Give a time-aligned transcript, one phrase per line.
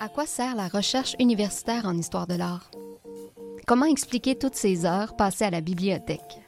[0.00, 2.70] À quoi sert la recherche universitaire en histoire de l'art?
[3.66, 6.40] Comment expliquer toutes ces heures passées à la bibliothèque?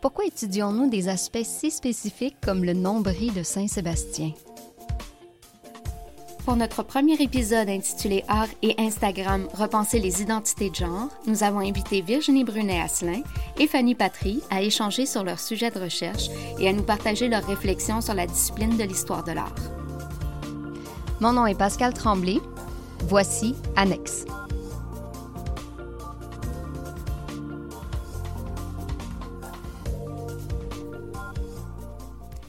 [0.00, 4.32] Pourquoi étudions-nous des aspects si spécifiques comme le nombril de Saint-Sébastien?
[6.44, 11.60] Pour notre premier épisode intitulé Art et Instagram, repenser les identités de genre, nous avons
[11.60, 13.22] invité Virginie Brunet-Asselin
[13.60, 17.46] et Fanny Patry à échanger sur leur sujet de recherche et à nous partager leurs
[17.46, 19.54] réflexions sur la discipline de l'histoire de l'art.
[21.20, 22.40] Mon nom est Pascal Tremblay.
[23.06, 24.24] Voici Annexe.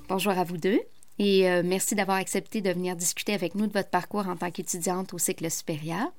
[0.09, 0.79] Bonjour à vous deux
[1.19, 4.51] et euh, merci d'avoir accepté de venir discuter avec nous de votre parcours en tant
[4.51, 6.11] qu'étudiante au cycle supérieur.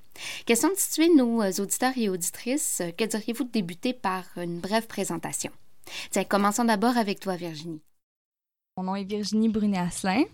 [0.47, 4.61] Question de situer nos euh, auditeurs et auditrices, euh, que diriez-vous de débuter par une
[4.61, 5.51] brève présentation?
[6.11, 7.83] Tiens, commençons d'abord avec toi, Virginie.
[8.77, 10.25] Mon nom est Virginie Brunet-Asselin.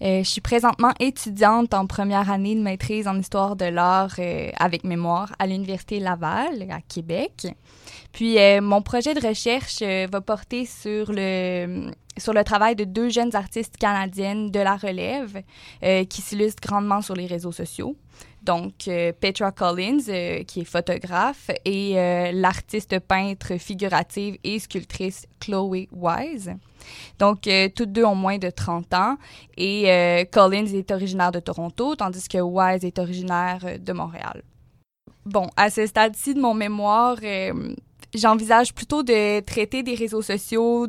[0.00, 4.16] Je suis présentement étudiante en première année de maîtrise en histoire de l'art
[4.58, 7.46] avec mémoire à l'Université Laval, à Québec.
[8.12, 13.34] Puis mon projet de recherche va porter sur le sur le travail de deux jeunes
[13.34, 15.42] artistes canadiennes de la relève
[15.82, 17.96] euh, qui s'illustrent grandement sur les réseaux sociaux.
[18.42, 21.94] Donc, euh, Petra Collins, euh, qui est photographe, et
[22.32, 26.54] l'artiste peintre figurative et sculptrice Chloe Wise.
[27.18, 29.16] Donc, toutes deux ont moins de 30 ans
[29.56, 34.42] et Collins est originaire de Toronto, tandis que Wise est originaire de Montréal.
[35.24, 37.16] Bon, à ce stade-ci de mon mémoire,
[38.14, 40.86] j'envisage plutôt de traiter des réseaux sociaux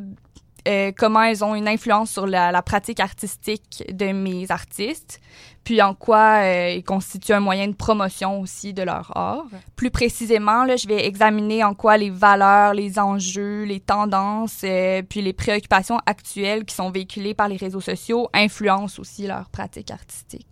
[0.66, 5.20] euh, comment elles ont une influence sur la, pratique artistique de mes artistes,
[5.66, 9.46] puis en quoi euh, ils constituent un moyen de promotion aussi de leur art.
[9.74, 15.02] Plus précisément, là, je vais examiner en quoi les valeurs, les enjeux, les tendances, euh,
[15.02, 19.90] puis les préoccupations actuelles qui sont véhiculées par les réseaux sociaux influencent aussi leur pratique
[19.90, 20.46] artistique.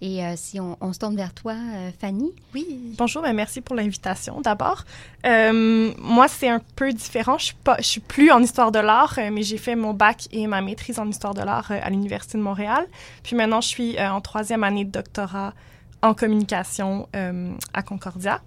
[0.00, 1.54] Et euh, si on, on, se tourne vers toi,
[2.00, 2.32] Fanny?
[2.54, 2.94] Oui.
[2.96, 4.84] Bonjour, ben merci pour l'invitation d'abord.
[5.24, 7.36] moi, c'est un peu différent.
[7.36, 10.28] Je suis pas, je suis plus en histoire de l'art, mais j'ai fait mon bac
[10.30, 12.86] et ma maîtrise en histoire de l'art à l'Université de Montréal.
[13.24, 15.54] Puis maintenant, je suis en troisième année de doctorat
[16.02, 18.42] en communication euh, à Concordia.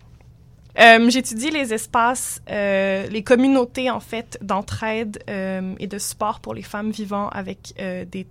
[0.78, 6.64] Euh, j'étudie les espaces, euh, les communautés en fait d'entraide et de support pour les
[6.64, 8.28] femmes vivant avec des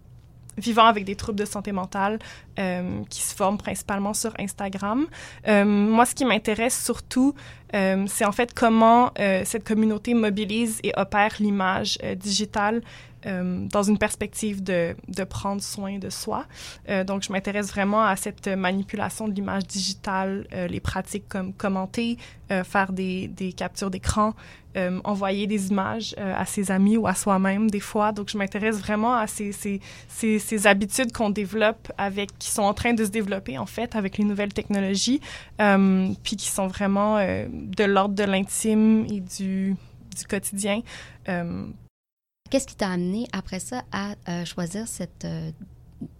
[0.56, 2.20] vivant avec des troubles de santé mentale
[3.10, 5.06] qui se forment principalement sur Instagram.
[5.46, 7.34] moi, ce qui m'intéresse surtout,
[7.72, 12.82] c'est en fait comment cette communauté mobilise et opère l'image digitale
[13.26, 16.44] euh, dans une perspective de, de, prendre soin de soi.
[16.88, 21.52] Euh, donc, je m'intéresse vraiment à cette manipulation de l'image digitale, euh, les pratiques comme
[21.52, 22.18] commenter,
[22.64, 24.34] faire des, des captures d'écran,
[25.02, 28.12] envoyer des images à ses amis ou à soi-même des fois.
[28.12, 32.62] Donc, je m'intéresse vraiment à ces, ces, ces, ces habitudes qu'on développe avec, qui sont
[32.62, 35.20] en train de se développer en fait avec les nouvelles technologies,
[35.58, 39.74] puis qui sont vraiment de l'ordre de l'intime et du,
[40.14, 40.82] du quotidien
[42.54, 45.50] Qu'est-ce qui t'a amené après ça à euh, choisir cette euh,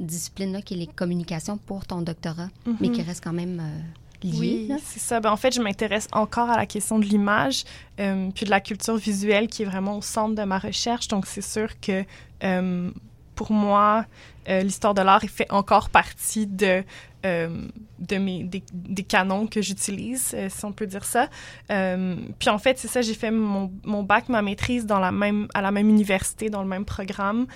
[0.01, 2.49] discipline-là qui est les communications pour ton doctorat,
[2.81, 3.07] mais qui mhm.
[3.07, 4.67] reste quand même euh, liée?
[4.69, 5.21] Oui, c'est ça.
[5.21, 7.63] Ben, en fait, je m'intéresse encore à la question de l'image,
[7.97, 11.07] puis de la culture visuelle qui est vraiment au centre de ma recherche.
[11.07, 12.05] Donc, c'est sûr que
[13.35, 14.05] pour moi,
[14.47, 16.85] l'histoire de l'art fait encore partie de
[17.25, 17.49] euh,
[18.01, 21.31] de mes, des, des, canons que j'utilise, euh, si on peut dire ça.
[21.71, 25.11] Euh, puis en fait, c'est ça, j'ai fait mon, mon, bac, ma maîtrise dans la
[25.11, 27.47] même, à la même université, dans le même programme.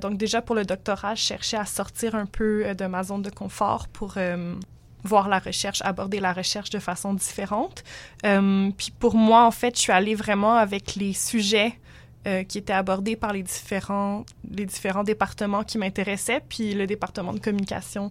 [0.00, 3.28] donc déjà pour le doctorat, je cherchais à sortir un peu de ma zone de
[3.28, 4.16] confort pour
[5.04, 7.84] voir la recherche, aborder la recherche de façon différente.
[8.22, 11.78] puis pour moi, en fait, je suis allée vraiment avec les sujets
[12.48, 17.38] qui étaient abordés par les différents, les différents départements qui m'intéressaient, puis le département de
[17.38, 18.10] communication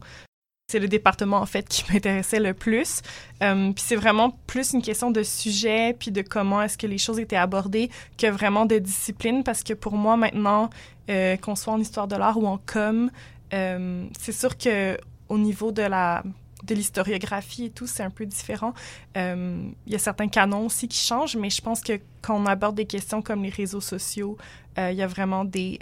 [0.70, 3.02] c'est le département en fait qui m'intéressait le plus.
[3.44, 6.98] Euh, puis c'est vraiment plus une question de sujet puis de comment est-ce que les
[6.98, 10.70] choses étaient abordées que vraiment de discipline parce que pour moi maintenant
[11.10, 13.10] euh, qu'on soit en histoire de l'art ou en com,
[13.54, 14.98] euh, c'est sûr que
[15.28, 16.24] au niveau de la
[16.64, 18.74] de l'historiographie et tout, c'est un peu différent.
[19.16, 22.76] Il y a certains canons aussi qui changent, mais je pense que quand on aborde
[22.76, 24.38] des questions comme les réseaux sociaux,
[24.78, 25.80] il y a vraiment des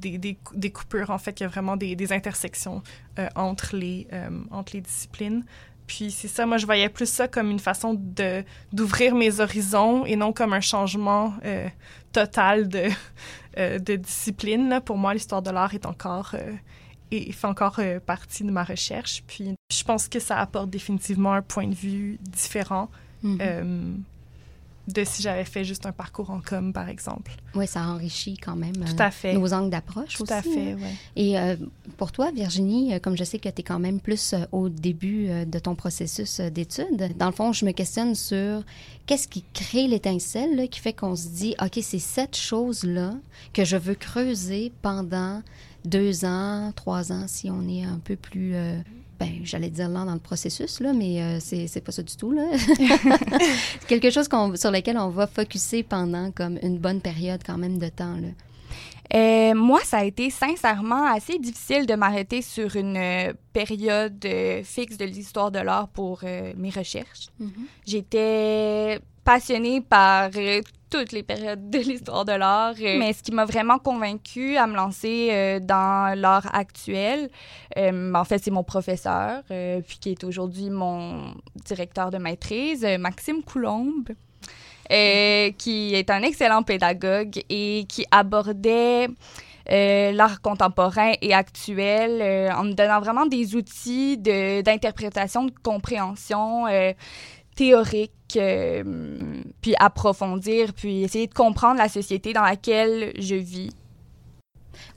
[0.00, 2.82] des, des, coupures, en fait, il y a vraiment des, des intersections
[3.18, 5.44] euh, entre, les, euh, entre les disciplines.
[5.86, 10.06] Puis c'est ça, moi je voyais plus ça comme une façon de d'ouvrir mes horizons
[10.06, 11.68] et non comme un changement euh,
[12.12, 12.84] total de,
[13.56, 14.80] de discipline.
[14.84, 16.36] Pour moi, l'histoire de l'art est encore
[17.10, 19.22] et fait encore partie de ma recherche.
[19.26, 22.88] Puis je pense que ça apporte définitivement un point de vue différent.
[23.24, 24.00] Mm-hmm
[24.92, 27.32] de si j'avais fait juste un parcours en com, par exemple.
[27.54, 29.34] Oui, ça enrichit quand même Tout à fait.
[29.34, 30.32] nos angles d'approche Tout aussi.
[30.32, 30.76] à fait, hein.
[30.78, 30.88] oui.
[31.16, 31.56] Et euh,
[31.96, 34.68] pour toi, Virginie, euh, comme je sais que tu es quand même plus euh, au
[34.68, 38.62] début euh, de ton processus euh, d'études, dans le fond, je me questionne sur
[39.06, 43.14] qu'est-ce qui crée l'étincelle qui fait qu'on se dit, OK, c'est cette chose-là
[43.52, 45.42] que je veux creuser pendant
[45.84, 48.54] deux ans, trois ans, si on est un peu plus...
[48.54, 48.78] euh,
[49.18, 52.16] ben, j'allais dire lent dans le processus, là, mais euh, c'est c'est pas ça du
[52.16, 52.32] tout.
[52.32, 52.44] Là.
[52.56, 57.58] C'est quelque chose qu'on- sur lequel on va focuser pendant comme une bonne période quand
[57.58, 58.14] même de temps.
[58.16, 58.28] Là.
[59.12, 64.96] Euh, moi, ça a été sincèrement assez difficile de m'arrêter sur une période euh, fixe
[64.96, 66.22] de l'histoire de l'art pour
[66.56, 67.26] mes recherches.
[67.86, 70.30] J'étais passionnée par
[70.90, 74.66] toutes les périodes de l'histoire de l'art, euh, mais ce qui m'a vraiment convaincue à
[74.66, 77.30] me lancer euh, dans l'art actuel,
[77.78, 79.42] euh, en fait, c'est mon professeur,
[79.86, 81.34] puis qui est aujourd'hui mon
[81.64, 84.08] directeur de maîtrise, Maxime Coulombe.
[84.88, 89.08] qui est un excellent pédagogue et qui abordait
[89.68, 96.64] l'art contemporain et actuel en me donnant vraiment des outils de- d'interprétation, de, compréhension
[97.54, 98.82] théorique, euh,
[99.60, 103.70] puis approfondir, puis essayer de comprendre la société dans laquelle je vis.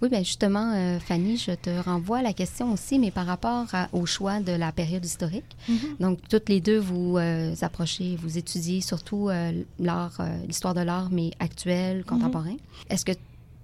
[0.01, 3.65] Oui, bien justement, euh, Fanny, je te renvoie à la question aussi, mais par rapport
[3.73, 5.57] à- au choix de la période historique.
[5.99, 10.81] Donc, toutes les deux, vous euh, approchez, vous étudiez surtout euh, l'art, euh, l'histoire de
[10.81, 12.55] l'art, mais actuel, contemporain.
[12.89, 13.11] Est-ce que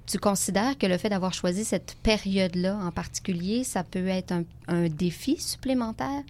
[0.05, 4.43] tu considères que le fait d'avoir choisi cette période-là en particulier, ça peut être un,
[4.67, 6.23] un défi supplémentaire?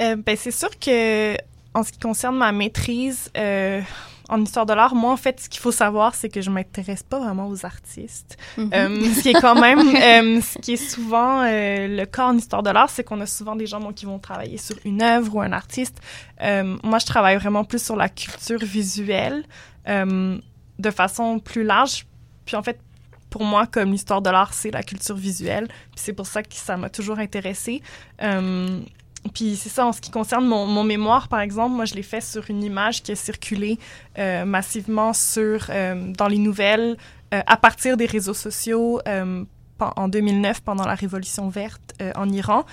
[0.00, 1.36] Euh, ben, c'est sûr que
[1.78, 3.80] en ce qui concerne ma maîtrise euh,
[4.28, 7.02] en histoire de l'art, moi, en fait, ce qu'il faut savoir, c'est que je m'intéresse
[7.02, 8.36] pas vraiment aux artistes.
[8.58, 8.70] Mhm.
[8.74, 12.62] Euh, ce qui est quand même, euh, ce qui est souvent le cas en histoire
[12.62, 15.36] de l'art, c'est qu'on a souvent des gens bon, qui vont travailler sur une œuvre
[15.36, 15.98] ou un artiste.
[16.40, 19.44] Moi, je travaille vraiment plus sur la culture visuelle
[19.86, 22.06] de façon plus large.
[22.44, 22.78] Puis en fait,
[23.30, 25.68] pour moi, comme l'histoire de l'art, c'est la culture visuelle.
[25.68, 27.82] Puis c'est pour ça que ça m'a toujours intéressée.
[28.22, 28.80] Euh,
[29.34, 32.02] puis c'est ça, en ce qui concerne mon, mon mémoire, par exemple, moi, je l'ai
[32.02, 33.78] fait sur une image qui a circulé
[34.18, 36.96] euh, massivement sur, euh, dans les nouvelles
[37.34, 39.00] euh, à partir des réseaux sociaux
[39.80, 42.64] en 2009, pendant la Révolution verte en Iran,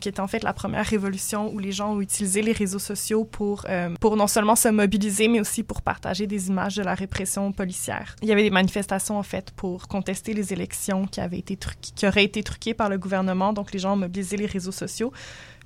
[0.00, 3.24] qui était en fait la première révolution où les gens ont utilisé les réseaux sociaux
[3.24, 3.64] pour,
[4.00, 8.16] pour non seulement se mobiliser, mais aussi pour partager des images de la répression policière.
[8.20, 12.06] Il y avait des manifestations, en fait, pour contester les élections qui, avaient été qui
[12.06, 15.10] auraient été truquées par le gouvernement, donc les gens ont mobilisé les réseaux sociaux.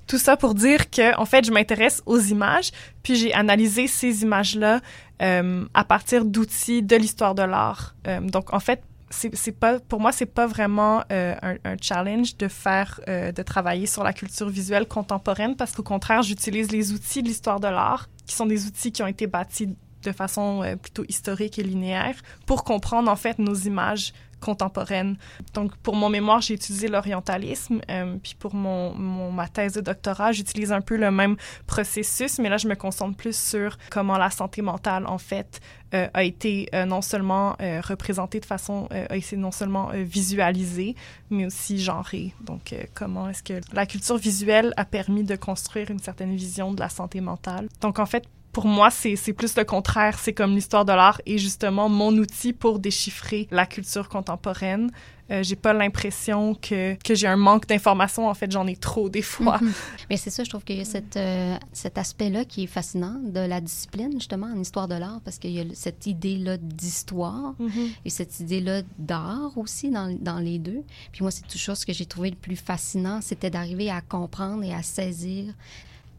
[0.07, 2.71] Tout ça pour dire que, en fait, je m'intéresse aux images,
[3.03, 4.79] puis j'ai analysé ces images-là
[5.21, 7.95] euh, à partir d'outils de l'histoire de l'art.
[8.07, 12.35] Euh, donc, en fait, c'est pas pour moi c'est pas vraiment euh, un, un challenge
[12.35, 17.23] de faire de travailler sur la culture visuelle contemporaine parce qu'au contraire j'utilise les outils
[17.23, 19.69] de l'histoire de l'art qui sont des outils qui ont été bâtis
[20.03, 22.15] de façon plutôt historique et linéaire
[22.45, 25.17] pour comprendre en fait nos images contemporaines.
[25.53, 30.31] Donc pour mon mémoire, j'ai utilisé l'orientalisme, euh, puis pour mon, ma thèse de doctorat,
[30.31, 31.35] j'utilise un peu le même
[31.65, 35.59] processus, mais là je me concentre plus sur comment la santé mentale en fait
[35.93, 39.89] euh, a été euh, non seulement euh, représentée de façon, euh, a été non seulement
[39.91, 40.95] euh, visualisée,
[41.29, 42.33] mais aussi genrée.
[42.41, 46.73] Donc euh, comment est-ce que la culture visuelle a permis de construire une certaine vision
[46.73, 47.69] de la santé mentale.
[47.81, 48.25] Donc en fait
[48.57, 50.17] pour moi, c'est plus le contraire.
[50.17, 54.89] C'est comme l'histoire de l'art est justement mon outil pour déchiffrer la culture contemporaine.
[55.29, 58.27] Euh, j'ai pas l'impression que, que j'ai un manque d'informations.
[58.27, 59.59] En fait, j'en ai trop des fois.
[59.61, 59.73] Mhm.
[60.09, 63.19] Mais c'est ça, je trouve qu'il y a cette, euh, cet aspect-là qui est fascinant
[63.23, 67.53] de la discipline, justement, en histoire de l'art, parce qu'il y a cette idée-là d'histoire
[67.59, 67.89] Mhm.
[68.05, 70.81] et cette idée-là d'art aussi dans, dans les deux.
[71.11, 74.63] Puis moi, c'est toujours ce que j'ai trouvé le plus fascinant, c'était d'arriver à comprendre
[74.63, 75.53] et à saisir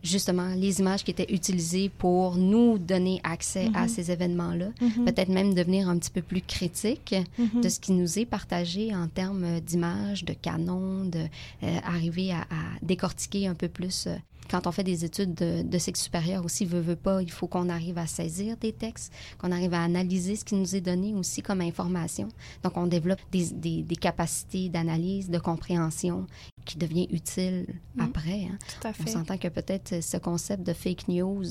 [0.03, 3.89] justement les images qui étaient utilisées pour nous donner accès à Mhm.
[3.89, 4.69] ces événements-là.
[4.81, 5.05] Mhm.
[5.05, 7.61] Peut-être même devenir un petit peu plus critique Mhm.
[7.63, 11.21] de ce qui nous est partagé en termes d'images, de canons, de
[11.63, 12.45] euh, arriver à, à
[12.83, 14.07] décortiquer un peu plus.
[14.49, 17.31] Euh, quand on fait des études de, de cycle supérieur aussi, veut, veut pas, il
[17.31, 20.81] faut qu'on arrive à saisir des textes, qu'on arrive à analyser ce qui nous est
[20.81, 22.29] donné aussi comme information.
[22.63, 26.27] Donc, on développe des, des, des capacités d'analyse, de compréhension
[26.65, 28.05] qui devient utile Mhm.
[28.05, 28.45] après.
[28.51, 28.59] hein.
[28.81, 29.11] Tout à On fait.
[29.11, 31.45] s'entend que peut-être ce concept de fake news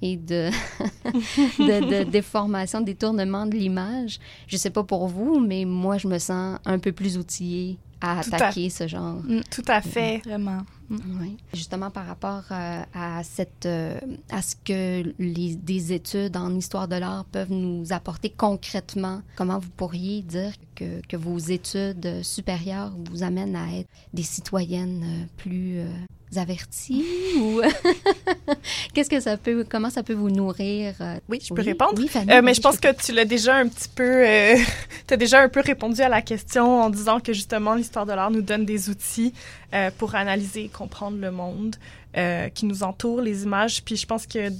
[0.00, 0.50] et de,
[1.58, 6.18] de, de déformation, détournement de l'image, je sais pas pour vous, mais moi, je me
[6.18, 9.18] sens un peu plus outillée à attaquer ce genre.
[9.50, 10.22] Tout à fait.
[10.24, 10.62] Vraiment.
[11.52, 13.98] Justement, par rapport euh, à, cette, euh,
[14.30, 19.58] à ce que les, des études en histoire de l'art peuvent nous apporter concrètement, comment
[19.58, 25.26] vous pourriez dire que, que vos études supérieures vous amènent à être des citoyennes euh,
[25.36, 25.80] plus
[26.36, 27.04] euh, avertis
[27.38, 27.60] ou
[28.94, 30.94] qu'est-ce que ça peut, comment ça peut vous nourrir?
[31.00, 31.18] Euh?
[31.28, 32.02] Oui, je peux répondre.
[32.42, 34.24] mais je pense que tu l'as déjà un petit peu,
[35.06, 38.12] tu as déjà un peu répondu à la question en disant que justement l'histoire de
[38.12, 39.32] l'art nous donne des outils
[39.98, 41.76] pour analyser et comprendre le monde
[42.54, 43.82] qui nous entoure, les images.
[43.84, 44.50] Puis je pense que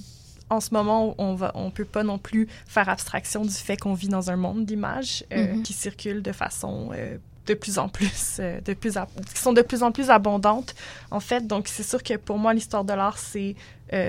[0.51, 3.95] en ce moment, on va, on peut pas non plus faire abstraction du fait qu'on
[3.95, 5.63] vit dans un monde d'images euh, mm-hmm.
[5.63, 7.17] qui circulent de façon euh,
[7.47, 8.97] de plus en plus, euh, de plus
[9.35, 10.75] qui sont de plus en plus abondantes,
[11.11, 11.47] en fait.
[11.47, 13.57] Donc, c'est sûr que pour moi, l'histoire de l'art, c'est,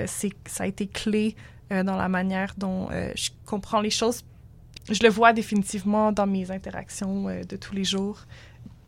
[0.06, 1.34] c'est, ça a été clé
[1.70, 4.22] dans la manière dont je comprends les choses.
[4.90, 8.26] Je le vois définitivement dans mes interactions de tous les jours,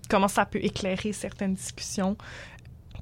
[0.09, 2.17] comment ça peut éclairer certaines discussions.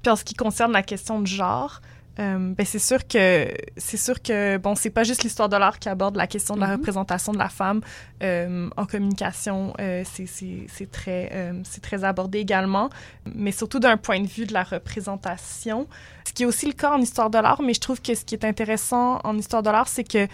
[0.03, 1.81] Puis en ce qui concerne la question de genre,
[2.19, 5.79] euh, ben c'est sûr que c'est sûr que bon c'est pas juste l'histoire de l'art
[5.79, 6.77] qui aborde la question de la mm-hmm.
[6.77, 7.81] représentation de la femme.
[8.23, 12.91] Euh, en communication euh, c'est très euh, c'est très abordé également
[13.35, 15.89] mais surtout d'un point de vue de la représentation.
[16.27, 18.25] Ce qui est aussi le cas en histoire de l'art mais je trouve que ce
[18.25, 20.29] qui est intéressant en histoire de l'art c'est que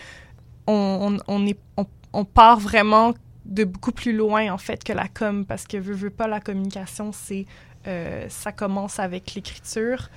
[0.67, 4.93] on, on, on est on, on, part vraiment de beaucoup plus loin en fait que
[4.93, 7.47] la com parce que veut veut pas la communication c'est
[8.29, 10.11] ça commence avec l'écriture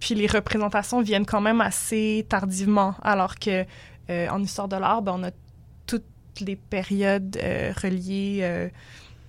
[0.00, 3.64] puis les représentations viennent quand même assez tardivement, alors que
[4.10, 5.30] euh, en histoire de l'art, ben, on a
[5.86, 6.04] toutes
[6.40, 8.68] les périodes euh, reliées euh,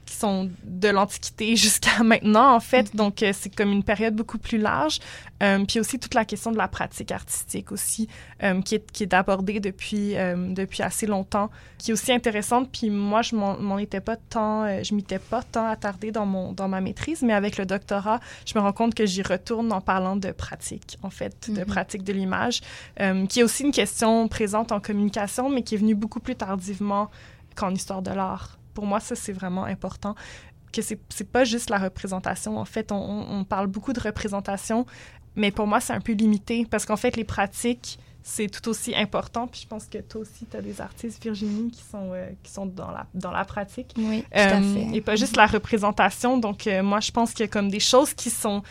[0.09, 2.91] qui sont de l'Antiquité jusqu'à maintenant, en fait.
[2.91, 2.95] Mm-hmm.
[2.95, 4.99] Donc, euh, c'est comme une période beaucoup plus large.
[5.41, 8.09] Euh, puis aussi toute la question de la pratique artistique aussi,
[8.43, 12.69] euh, qui est, qui est abordée depuis, depuis assez longtemps, qui est aussi intéressante.
[12.71, 16.67] Puis moi, je m'en étais pas tant, je m'étais pas tant attardée dans, mon, dans
[16.67, 20.17] ma maîtrise, mais avec le doctorat, je me rends compte que j'y retourne en parlant
[20.17, 21.65] de pratique, en fait, de mm-hmm.
[21.65, 22.61] pratique de l'image,
[23.29, 27.09] qui est aussi une question présente en communication, mais qui est venue beaucoup plus tardivement
[27.55, 30.15] qu'en histoire de l'art pour moi, ça, c'est vraiment important
[30.71, 32.57] que c'est, c'est pas juste la représentation.
[32.57, 34.85] En fait, on, on, parle beaucoup de représentation,
[35.35, 38.95] mais pour moi, c'est un peu limité parce qu'en fait, les pratiques, c'est tout aussi
[38.95, 39.47] important.
[39.47, 42.53] Puis je pense que toi aussi, tu as des artistes, Virginie, qui sont, euh, qui
[42.53, 43.93] sont dans, la, dans la pratique.
[43.97, 44.95] Oui, tout à euh, fait.
[44.95, 46.37] Et pas juste la représentation.
[46.37, 48.63] Donc, euh, moi, je pense qu'il y a comme des choses qui sont,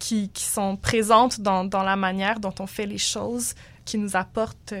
[0.00, 3.54] qui, qui sont présentes dans, dans, la manière dont on fait les choses
[3.84, 4.74] qui nous apportent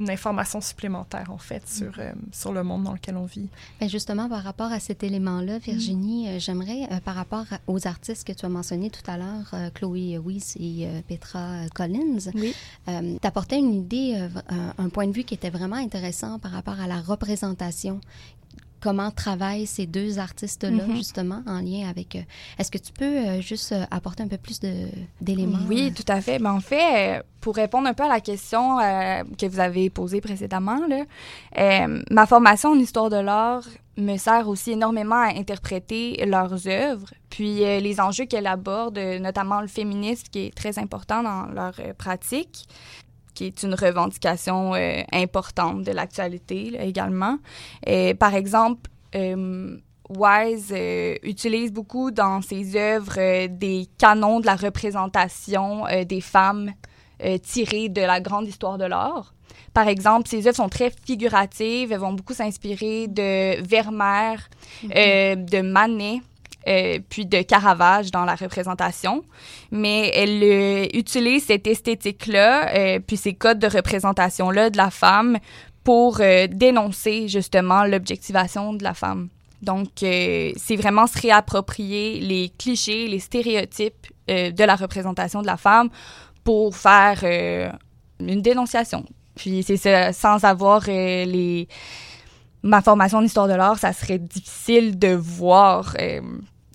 [0.00, 2.00] une information supplémentaire, en fait, sur, mm.
[2.00, 3.48] euh, sur le monde dans lequel on vit.
[3.78, 6.28] Bien, justement, par rapport à cet élément-là, Virginie, mm.
[6.28, 10.18] euh, j'aimerais, euh, par rapport aux artistes que tu as mentionnés tout à l'heure, Chloé
[10.18, 12.54] Weiss et Petra Collins, oui.
[13.20, 14.28] t'apportais une idée,
[14.78, 18.00] un point de vue qui était vraiment intéressant par rapport à la représentation
[18.80, 20.96] comment travaillent ces deux artistes-là, mm-hmm.
[20.96, 22.16] justement, en lien avec...
[22.16, 22.22] Euh,
[22.58, 24.60] est-ce que tu peux euh, juste euh, apporter un peu plus
[25.20, 25.58] d'éléments?
[25.68, 26.38] Oui, tout à fait.
[26.38, 28.78] Mais en fait, pour répondre un peu à la question
[29.38, 33.64] que vous avez posée précédemment, là, ma formation en histoire de l'art
[33.96, 39.68] me sert aussi énormément à interpréter leurs œuvres, puis les enjeux qu'elles abordent, notamment le
[39.68, 42.66] féminisme, qui est très important dans leur pratique
[43.40, 47.38] qui est une revendication euh, importante de l'actualité également.
[47.86, 49.78] Et, par exemple, euh,
[50.10, 56.72] Wise euh, utilise beaucoup dans ses œuvres des canons de la représentation des femmes
[57.42, 59.32] tirées de la grande histoire de l'art.
[59.72, 64.36] Par exemple, ses œuvres sont très figuratives, elles vont beaucoup s'inspirer de Vermeer,
[64.84, 65.44] mm-hmm.
[65.48, 66.20] de Manet,
[66.68, 69.24] euh, puis de Caravage dans la représentation.
[69.70, 75.38] Mais elle euh, utilise cette esthétique-là, euh, puis ces codes de représentation-là de la femme
[75.82, 79.28] pour dénoncer justement l'objectivation de la femme.
[79.62, 85.88] Donc, c'est vraiment se réapproprier les clichés, les stéréotypes de la représentation de la femme
[86.44, 87.24] pour faire
[88.20, 89.06] une dénonciation.
[89.34, 91.66] Puis c'est ça, sans avoir les
[92.62, 95.96] ma formation en histoire de l'art, ça serait difficile de voir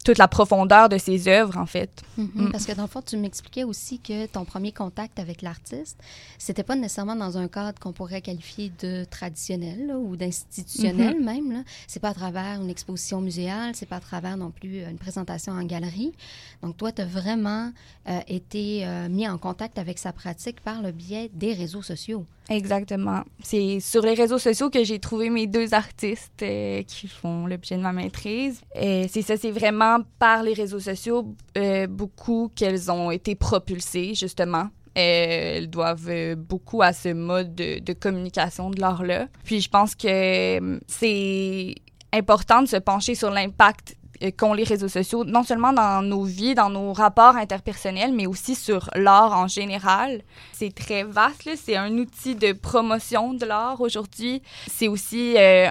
[0.05, 2.03] toute la profondeur de ses œuvres, en fait.
[2.17, 2.29] Mm-hmm.
[2.35, 2.51] Mm.
[2.51, 5.99] Parce que dans le fond, tu m'expliquais aussi que ton premier contact avec l'artiste,
[6.37, 11.23] c'était pas nécessairement dans un cadre qu'on pourrait qualifier de traditionnel ou d'institutionnel mm-hmm.
[11.23, 11.63] même.
[11.87, 15.53] C'est pas à travers une exposition muséale, c'est pas à travers non plus une présentation
[15.53, 16.13] en galerie.
[16.61, 17.71] Donc toi, tu as vraiment
[18.07, 22.25] euh, été euh, mis en contact avec sa pratique par le biais des réseaux sociaux.
[22.49, 23.23] Exactement.
[23.41, 27.75] C'est sur les réseaux sociaux que j'ai trouvé mes deux artistes euh, qui font l'objet
[27.75, 28.61] de ma maîtrise.
[28.75, 34.13] Et c'est ça, c'est vraiment par les réseaux sociaux euh, beaucoup qu'elles ont été propulsées,
[34.15, 34.69] justement.
[34.95, 39.27] elles doivent beaucoup à ce mode de, communication de l'art-là.
[39.43, 41.75] Puis je pense que euh, c'est
[42.13, 46.23] important de se pencher sur l'impact euh, qu'ont les réseaux sociaux, non seulement dans nos
[46.23, 50.21] vies, dans nos rapports interpersonnels, mais aussi sur l'art en général.
[50.53, 54.41] C'est très vaste, c'est un outil de promotion de l'art aujourd'hui.
[54.67, 55.67] C'est aussi euh,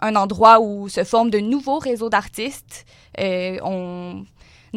[0.00, 2.86] un endroit où se forment de nouveaux réseaux d'artistes.
[3.20, 4.24] Euh, on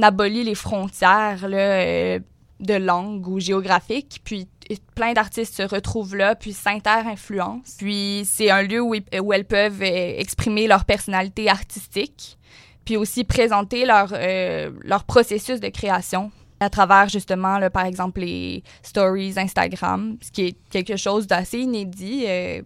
[0.01, 2.20] abolit les frontières, là,
[2.60, 4.48] de langue ou géographique, puis
[4.96, 7.77] plein d'artistes se retrouvent là, puis s'inter-influencent.
[7.77, 12.38] Puis c'est un lieu où, où, elles peuvent euh, exprimer leur personnalité artistique,
[12.86, 18.22] puis aussi présenter leur, euh, leur processus de création à travers justement, là, par exemple,
[18.22, 22.62] les stories Instagram, ce qui est quelque chose d'assez inédit, euh,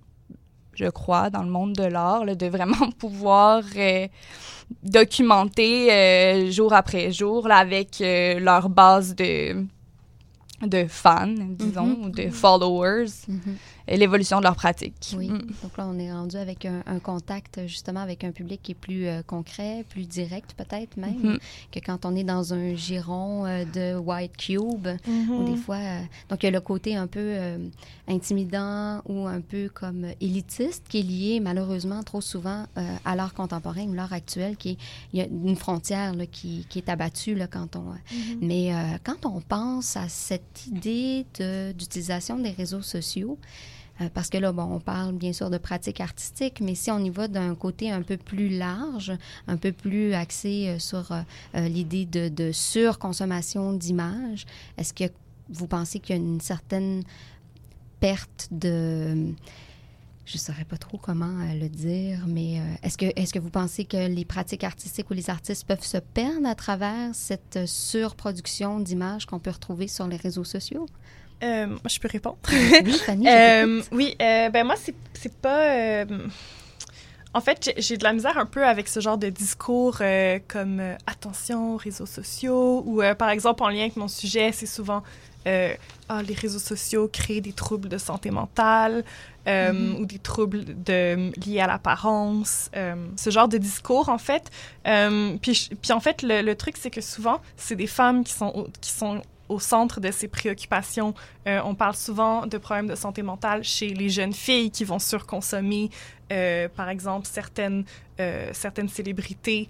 [0.80, 3.64] je crois, dans le monde de l'art, de vraiment pouvoir
[4.84, 9.66] documenter jour après jour là, avec leur base de
[10.62, 12.06] de fans, disons, mm-hmm.
[12.06, 13.06] ou de followers.
[13.30, 13.56] Mm-hmm
[13.98, 15.16] l'évolution de leur pratique.
[15.18, 15.30] Oui.
[15.30, 15.40] Mm.
[15.64, 19.08] Donc là, on est rendu avec un, contact justement avec un public qui est plus
[19.08, 21.40] euh, concret, plus direct peut-être même, mm-hmm.
[21.72, 25.78] que quand on est dans un giron euh, de White Cube, ou des fois.
[25.78, 27.38] Euh, donc il y a le côté un peu
[28.08, 32.66] intimidant ou un peu comme élitiste qui est lié malheureusement trop souvent
[33.06, 34.78] à l'art contemporain ou l'art actuel, qui est,
[35.14, 37.92] il y a une frontière là, qui, qui, est abattue là, quand on.
[37.92, 38.38] Mm-hmm.
[38.42, 38.72] Mais
[39.04, 41.26] quand on pense à cette idée
[41.74, 43.38] d'utilisation des réseaux sociaux,
[44.02, 47.10] euh, parce que là, on parle bien sûr de pratique artistique, mais si on y
[47.10, 49.12] va d'un côté un peu plus large,
[49.48, 54.46] un peu plus axé euh, sur euh, l'idée de, de surconsommation d'images,
[54.78, 55.06] est-ce que
[55.50, 57.04] vous pensez qu'il y a une certaine
[58.00, 59.34] perte de
[60.26, 63.84] je ne saurais pas trop comment le dire, mais est-ce que, est que vous pensez
[63.86, 69.26] que les pratiques artistiques ou les artistes peuvent se perdre à travers cette surproduction d'images
[69.26, 70.86] qu'on peut retrouver sur les réseaux sociaux?
[71.44, 72.38] Euh, je peux répondre.
[72.52, 73.28] Oui, Fanny.
[73.28, 75.72] euh, oui, euh, ben moi, c'est pas.
[75.72, 76.06] Euh,
[77.34, 80.02] en fait, j'ai de la misère un peu avec ce genre de discours
[80.48, 85.04] comme attention, réseaux sociaux, ou par exemple, en lien avec mon sujet, c'est souvent
[85.46, 89.04] ah, les réseaux sociaux créent des troubles de santé mentale
[89.46, 90.00] mm-hmm.
[90.00, 92.72] ou des troubles de, liés à l'apparence,
[93.16, 94.50] ce genre de discours, en fait.
[94.84, 98.68] puis, puis, en fait, le, le truc, c'est que souvent, c'est des femmes qui sont,
[98.82, 101.14] qui sont au centre de ces préoccupations.
[101.48, 105.00] Euh, on parle souvent de problèmes de santé mentale chez les jeunes filles qui vont
[105.00, 105.90] surconsommer,
[106.32, 107.84] euh, par exemple, certaines,
[108.20, 109.68] euh, certaines célébrités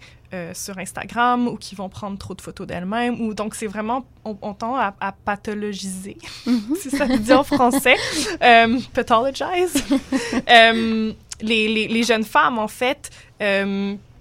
[0.54, 3.20] sur Instagram ou qui vont prendre trop de photos d'elles-mêmes.
[3.20, 4.94] Ou, donc, c'est vraiment, on, tend à,
[5.26, 6.76] pathologiser, mm-hmm.
[6.80, 7.96] si ça se dit en français,
[8.94, 9.84] pathologize.
[10.48, 13.10] les, les, les, jeunes femmes, en fait,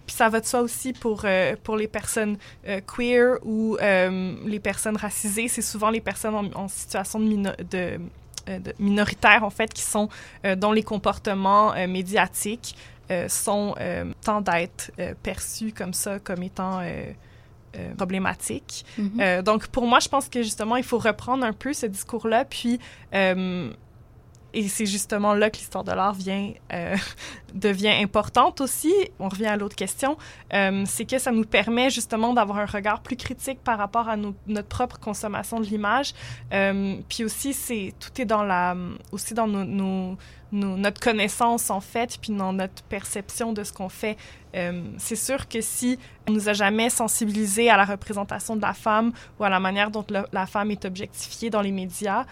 [0.09, 4.35] puis ça va de soi aussi pour, euh, pour les personnes euh, queer ou euh,
[4.47, 5.49] les personnes racisées.
[5.49, 8.01] C'est souvent les personnes en, situation de, de,
[8.79, 10.09] minoritaire, en fait, qui sont,
[10.57, 12.75] dont les comportements médiatiques
[13.29, 13.75] sont
[14.25, 14.91] tendent à être
[15.23, 16.81] perçus comme ça, comme étant...
[17.99, 18.87] problématiques.
[18.99, 19.43] Mm-hmm.
[19.43, 22.81] donc, pour moi, je pense que justement, il faut reprendre un peu ce discours-là, puis
[24.55, 26.97] et c'est justement là que l'histoire de l'art euh,
[27.55, 28.93] devient importante aussi.
[29.19, 30.17] On revient à l'autre question.
[30.55, 34.17] Euh, c'est que ça nous permet justement d'avoir un regard plus critique par rapport à
[34.17, 36.15] notre propre consommation de l'image.
[36.53, 38.75] Euh, puis aussi, c'est tout est dans la,
[39.13, 44.17] aussi dans notre connaissance en fait, puis dans notre perception de ce qu'on fait.
[44.97, 49.13] c'est sûr que si on nous a jamais sensibilisés à la représentation de la femme
[49.39, 52.25] ou à la manière dont la femme est objectifiée dans les médias,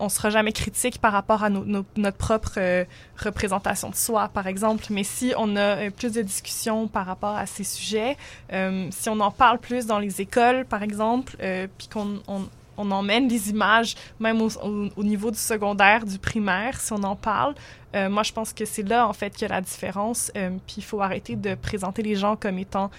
[0.00, 2.84] on sera jamais critique par rapport à notre propre euh,
[3.16, 4.84] représentation de soi, par exemple.
[4.90, 8.16] Mais si on a euh, plus de discussions par rapport à ces sujets,
[8.52, 11.36] euh, si on en parle plus dans les écoles, par exemple,
[11.78, 17.02] puis qu'on on, emmène les images, même au, niveau du secondaire, du primaire, si on
[17.02, 17.54] en parle,
[17.94, 20.30] moi, je pense que c'est là, en fait, qu'il y a la différence.
[20.34, 22.90] puis il faut arrêter de présenter les gens comme étant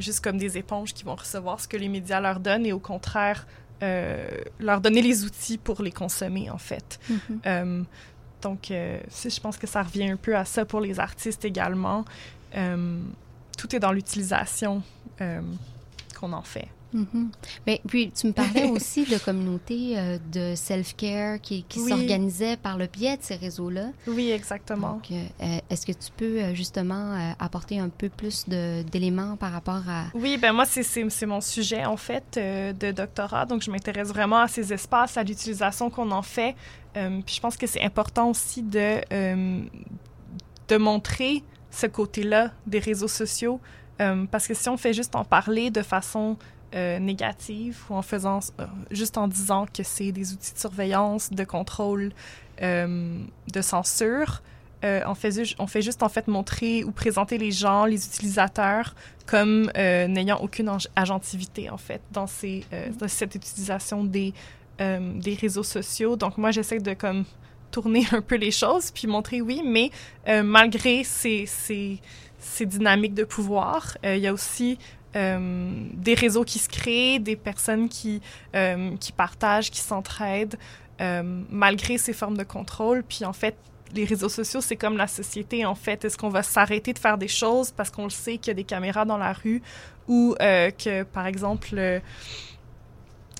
[0.00, 2.78] juste comme des éponges qui vont recevoir ce que les médias leur donnent et au
[2.78, 3.46] contraire
[3.82, 6.98] euh, leur donner les outils pour les consommer, en fait.
[7.10, 7.16] Mm-hmm.
[7.46, 7.82] Euh,
[8.42, 12.04] donc, euh, je pense que ça revient un peu à ça pour les artistes également.
[12.52, 14.82] tout est dans l'utilisation
[15.18, 16.68] qu'on en fait.
[16.94, 17.28] Mm-hmm.
[17.66, 22.76] Mais puis, tu me parlais aussi de communautés euh, de self-care qui, qui s'organisaient par
[22.76, 23.90] le biais de ces réseaux-là.
[24.06, 24.94] Oui, exactement.
[24.94, 29.82] Donc, euh, est-ce que tu peux euh, justement apporter un peu plus d'éléments par rapport
[29.88, 30.06] à...
[30.14, 33.46] Oui, ben moi, c'est mon sujet, en fait, de doctorat.
[33.46, 36.54] Donc, je m'intéresse vraiment à ces espaces, à l'utilisation qu'on en fait.
[36.94, 39.00] puis, je pense que c'est important aussi de,
[40.68, 43.60] de montrer ce côté-là des réseaux sociaux.
[44.30, 46.36] parce que si on fait juste en parler de façon
[46.72, 51.30] euh, négative ou en faisant euh, juste en disant que c'est des outils de surveillance,
[51.32, 52.12] de contrôle,
[52.62, 53.18] euh,
[53.52, 54.40] de censure.
[54.84, 58.94] on, fait, on fait juste en fait montrer ou présenter les gens, les utilisateurs,
[59.26, 62.64] comme n'ayant aucune agentivité en fait dans, ces,
[63.00, 64.32] dans cette utilisation des,
[64.78, 66.14] des réseaux sociaux.
[66.14, 67.24] Donc moi j'essaie de comme
[67.72, 69.90] tourner un peu les choses puis montrer oui, mais
[70.42, 72.00] malgré ces, ces
[72.38, 73.98] ces dynamiques de pouvoir.
[74.02, 74.78] il y a aussi
[75.14, 78.20] des réseaux qui se créent, des personnes qui,
[79.00, 80.56] qui partagent, qui s'entraident,
[81.50, 83.02] malgré ces formes de contrôle.
[83.02, 83.56] Puis en fait,
[83.94, 86.04] les réseaux sociaux, c'est comme la société, en fait.
[86.04, 88.54] Est-ce qu'on va s'arrêter de faire des choses parce qu'on le sait qu'il y a
[88.54, 89.62] des caméras dans la rue
[90.08, 92.00] ou euh, que, par exemple, euh,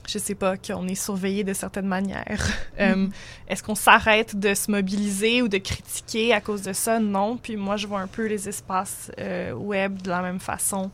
[0.09, 2.46] je sais pas, qu'on est surveillé de certaines manières?
[2.80, 3.11] Euh, mm-hmm.
[3.48, 6.98] Est-ce qu'on s'arrête de se mobiliser ou de critiquer à cause de ça?
[6.98, 7.37] Non.
[7.37, 9.11] Puis moi, je vois un peu les espaces
[9.54, 10.90] web de la même façon.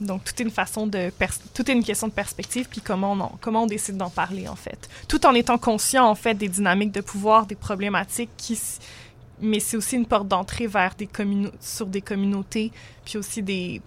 [0.00, 1.12] Donc, tout est une façon de
[1.54, 4.56] tout est une question de perspective, puis comment on, comment on décide d'en parler, en
[4.56, 4.88] fait.
[5.06, 8.58] Tout en étant conscient, en fait, des dynamiques de pouvoir, des problématiques qui...
[9.40, 11.08] Mais c'est aussi une porte d'entrée vers des
[11.60, 12.70] sur des communautés,
[13.04, 13.82] puis aussi des,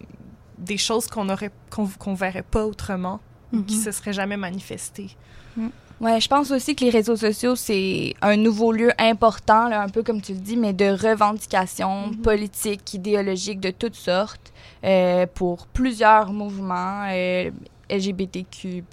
[0.57, 3.21] des choses qu'on aurait qu'on verrait pas autrement,
[3.53, 3.83] ou qui mm-hmm.
[3.83, 5.15] se seraient jamais manifestées.
[5.55, 5.67] Mm.
[6.01, 9.89] Ouais, je pense aussi que les réseaux sociaux, c'est un nouveau lieu important, là, un
[9.89, 12.21] peu comme tu le dis, mais de revendications mm-hmm.
[12.21, 14.51] politiques, idéologiques de toutes sortes.
[14.85, 17.49] Euh, pour plusieurs mouvements euh,
[17.89, 18.83] LGBTQ+.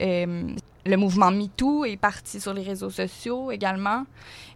[0.00, 0.48] Euh,
[0.84, 4.04] le mouvement MeToo est parti sur les réseaux sociaux également.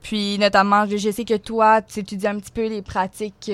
[0.01, 3.51] Puis notamment, je, sais que toi, tu étudies un petit peu les pratiques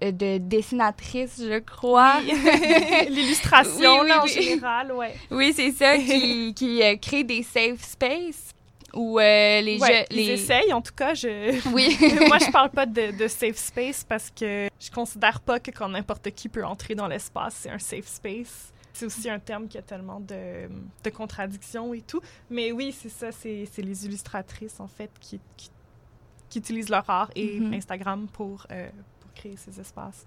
[0.00, 2.20] de dessinatrice, je crois.
[3.08, 5.14] L'illustration, en général, ouais.
[5.30, 8.54] Oui, c'est ça, qui, qui crée des safe spaces
[8.94, 10.22] ou euh, les ouais, les...
[10.22, 11.14] Ils essayent, en tout cas.
[11.14, 11.60] Je...
[11.72, 11.96] Oui.
[12.26, 15.88] Moi, je parle pas de, de, safe space parce que je considère pas que quand
[15.88, 18.72] n'importe qui peut entrer dans l'espace, c'est un safe space.
[18.92, 20.68] C'est aussi un terme qui a tellement de,
[21.04, 22.20] de contradictions et tout.
[22.50, 25.70] Mais oui, c'est ça, c'est les illustratrices, en fait, qui, qui,
[26.48, 27.76] qui utilisent leur art et mm-hmm.
[27.76, 28.88] Instagram pour, euh,
[29.19, 30.26] pour créer ces espaces.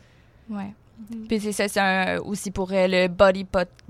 [0.50, 0.74] Ouais.
[0.98, 1.28] Mhm.
[1.28, 3.46] Puis c'est ça, c'est aussi pour euh, le body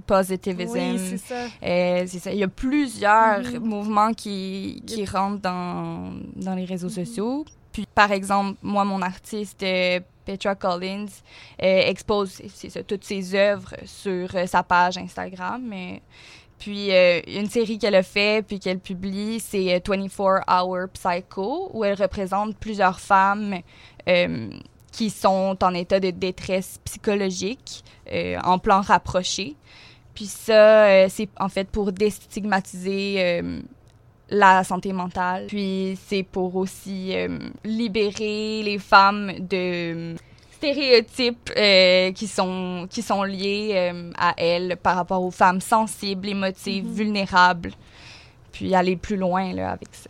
[0.05, 0.73] positivism.
[0.73, 1.45] Oui, c'est ça.
[1.63, 2.31] Euh, c'est ça.
[2.31, 3.59] Il y a plusieurs mhm.
[3.59, 7.05] mouvements qui, qui rentrent dans, dans les réseaux mhm.
[7.05, 7.45] sociaux.
[7.71, 11.07] Puis, par exemple, moi, mon artiste, euh, Petra Collins,
[11.57, 12.41] expose
[12.87, 15.73] toutes ses œuvres sur sa page Instagram.
[16.59, 21.99] Puis, une série qu'elle a fait, puis qu'elle publie, c'est 24 Hour Psycho, où elle
[21.99, 23.55] représente plusieurs femmes
[24.93, 29.55] qui sont en état de détresse psychologique euh, en plan rapproché.
[30.13, 33.59] Puis ça, euh, c'est en fait pour déstigmatiser euh,
[34.29, 35.47] la santé mentale.
[35.47, 37.15] Puis c'est pour aussi
[37.65, 40.15] libérer les femmes de
[40.51, 41.51] stéréotypes
[42.15, 46.93] qui sont qui sont liés à elles par rapport aux femmes sensibles, émotives, mm-hmm.
[46.93, 47.71] vulnérables.
[48.51, 50.09] Puis aller plus loin là avec ça.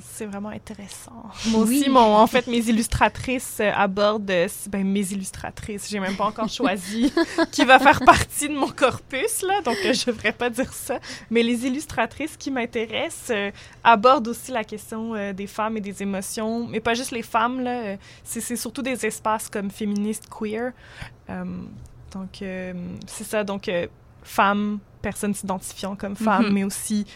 [0.00, 1.24] C'est vraiment intéressant.
[1.48, 4.30] Moi aussi, mon, en fait, mes illustratrices euh, abordent...
[4.30, 7.12] Euh, ben, mes illustratrices, j'ai même pas encore choisi
[7.50, 11.00] qui va faire partie de mon corpus, là, donc euh, je devrais pas dire ça.
[11.30, 13.36] Mais les illustratrices qui m'intéressent
[13.82, 17.96] abordent aussi la question des femmes et des émotions, mais pas juste les femmes, là.
[18.22, 20.72] C'est surtout des espaces comme féministes, queer.
[22.12, 23.70] donc, c'est ça, donc
[24.22, 26.52] femmes, personnes s'identifiant comme femmes, mm-hmm.
[26.52, 27.06] mais aussi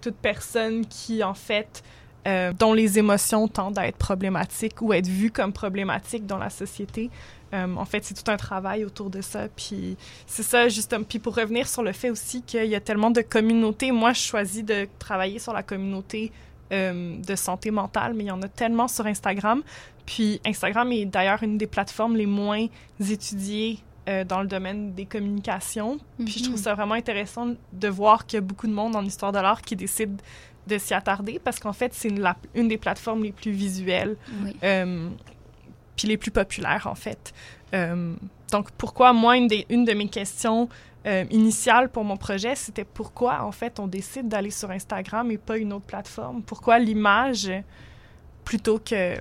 [0.00, 1.82] toute personne qui, en fait,
[2.26, 6.50] euh, dont les émotions tendent à être problématiques ou être vues comme problématiques dans la
[6.50, 7.08] société.
[7.54, 9.48] Euh, en fait, c'est tout un travail autour de ça.
[9.56, 11.04] Puis c'est ça, justement.
[11.04, 14.20] Puis pour revenir sur le fait aussi qu'il y a tellement de communautés, moi, je
[14.20, 16.30] choisis de travailler sur la communauté
[16.72, 19.62] euh, de santé mentale, mais il y en a tellement sur Instagram.
[20.04, 22.66] Puis Instagram est d'ailleurs une des plateformes les moins
[23.00, 23.78] étudiées
[24.26, 26.00] dans le domaine des communications.
[26.18, 26.62] Puis je trouve mm-hmm.
[26.64, 29.62] ça vraiment intéressant de voir qu'il y a beaucoup de monde en histoire de l'art
[29.62, 30.20] qui décide
[30.70, 34.16] de s'y attarder parce qu'en fait, c'est une, une, des plateformes les plus visuelles,
[34.62, 35.08] euh,
[35.96, 37.34] puis les plus populaires, en fait.
[37.74, 38.14] Euh,
[38.50, 40.68] donc, pourquoi, moi, une, des, une de mes questions
[41.06, 45.38] euh, initiales pour mon projet, c'était pourquoi, en fait, on décide d'aller sur Instagram et
[45.38, 46.42] pas une autre plateforme?
[46.42, 47.50] Pourquoi l'image
[48.44, 49.16] plutôt que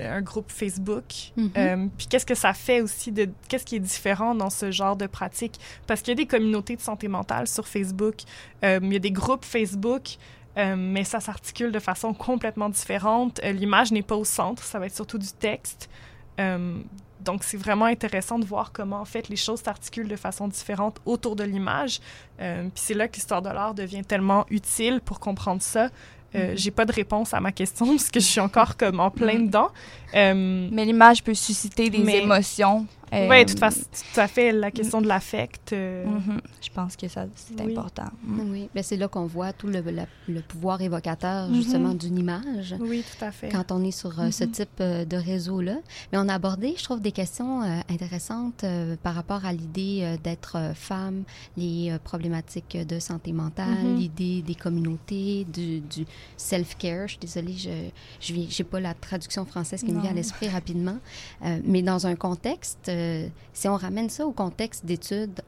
[0.00, 1.04] un groupe Facebook?
[1.36, 1.88] Mm-hmm.
[1.96, 5.06] puis qu'est-ce que ça fait aussi de qu'est-ce qui est différent dans ce genre de
[5.06, 5.58] pratique?
[5.86, 8.22] Parce qu'il y a des communautés de santé mentale sur Facebook,
[8.62, 10.16] il y a des groupes Facebook
[10.56, 13.40] euh, mais ça s'articule de façon complètement différente.
[13.44, 15.88] Euh, l'image n'est pas au centre, ça va être surtout du texte.
[16.40, 16.76] Euh,
[17.20, 21.00] donc, c'est vraiment intéressant de voir comment, en fait, les choses s'articulent de façon différente
[21.06, 22.00] autour de l'image.
[22.36, 25.88] Puis c'est là que l'histoire de l'art devient tellement utile pour comprendre ça.
[26.34, 26.56] Mm-hmm.
[26.58, 29.38] J'ai pas de réponse à ma question parce que je suis encore comme en plein
[29.38, 29.46] mm-hmm.
[29.46, 29.70] dedans.
[30.12, 34.52] mais l'image peut susciter des émotions oui, tout, tout, à fait.
[34.52, 35.72] La question de l'affect.
[35.72, 36.40] Euh, mhm.
[36.60, 38.10] Je pense que ça, c'est important.
[38.22, 38.50] Mm.
[38.50, 39.82] Oui, ben, c'est là qu'on voit tout le,
[40.28, 41.54] le pouvoir évocateur, mhm.
[41.54, 42.74] justement, d'une image.
[42.80, 43.48] Oui, tout à fait.
[43.50, 44.50] Quand on est sur euh, ce mhm.
[44.50, 45.76] type euh, de réseau-là.
[46.12, 48.64] Mais on a abordé, je trouve, des questions intéressantes
[49.02, 51.24] par rapport à l'idée d'être femme,
[51.56, 56.04] les problématiques de santé mentale, l'idée des communautés, du, du
[56.36, 57.06] self-care.
[57.08, 57.90] Je suis désolée,
[58.20, 60.96] je n'ai pas la traduction française qui me vient à l'esprit rapidement.
[61.64, 65.40] mais dans un contexte euh, si on ramène ça au contexte d'études,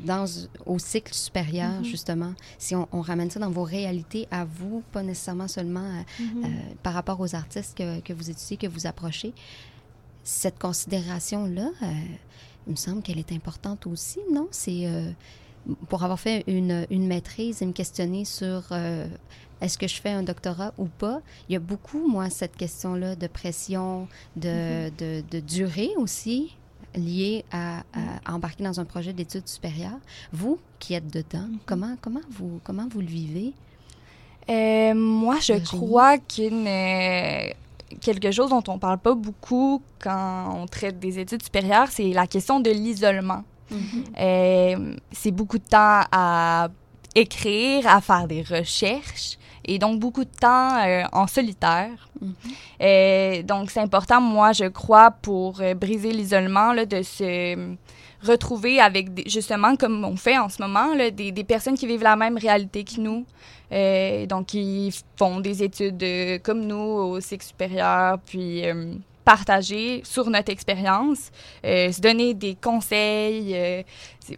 [0.00, 0.24] dans,
[0.64, 1.84] au cycle supérieur, mm-hmm.
[1.84, 6.44] justement, si on, ramène ça dans vos réalités à vous, pas nécessairement seulement euh, mm-hmm.
[6.44, 6.48] euh,
[6.82, 9.34] par rapport aux artistes que, que, vous étudiez, que vous approchez,
[10.24, 11.70] cette considération-là,
[12.66, 14.48] il me semble qu'elle est importante aussi, non?
[14.50, 14.86] C'est
[15.88, 18.70] pour avoir fait une, une, maîtrise et me questionner sur
[19.60, 23.16] est-ce que je fais un doctorat ou pas, il y a beaucoup, moi, cette question-là
[23.16, 24.96] de pression, de, mm-hmm.
[24.96, 26.56] de, de durée aussi,
[26.94, 27.82] lié à,
[28.28, 29.98] embarquer dans un projet d'études supérieures.
[30.32, 31.58] Vous qui êtes dedans, mhm.
[31.66, 33.52] comment, comment, vous, comment vous le vivez?
[34.48, 37.50] Euh, moi, je crois qu'une euh,
[38.00, 42.26] quelque chose dont on parle pas beaucoup quand on traite des études supérieures, c'est la
[42.26, 43.44] question de l'isolement.
[43.70, 44.04] Mhm.
[44.18, 46.68] Euh, c'est beaucoup de temps à
[47.14, 52.08] écrire, à faire des recherches et donc beaucoup de temps euh, en solitaire.
[52.20, 52.34] Mhm.
[52.80, 57.74] et donc, c'est important, moi, je crois, pour euh, briser l'isolement, de se
[58.22, 62.02] retrouver avec, justement, comme on fait en ce moment, là, des, des, personnes qui vivent
[62.02, 63.24] la même réalité que nous.
[63.72, 66.04] Euh, donc, qui font des études
[66.42, 68.64] comme nous au cycle supérieur, puis
[69.24, 71.30] partager sur notre expérience,
[71.64, 73.82] euh, se donner des conseils, euh,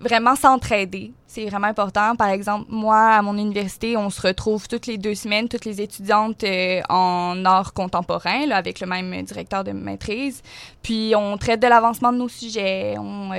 [0.01, 1.12] vraiment s'entraider.
[1.27, 2.14] C'est vraiment important.
[2.16, 5.81] Par exemple, moi, à mon université, on se retrouve toutes les deux semaines, toutes les
[5.81, 10.42] étudiantes euh, en art contemporain, là, avec le même directeur de maîtrise.
[10.83, 12.97] Puis, on traite de l'avancement de nos sujets.
[12.99, 13.31] On,